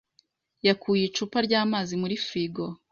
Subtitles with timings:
[0.67, 2.63] yakuye icupa ryamazi muri firigo.